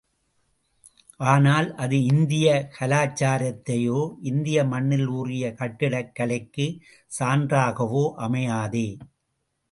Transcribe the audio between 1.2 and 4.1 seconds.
ஆனால், அது இந்திய கலாச்சாரத்தையோ,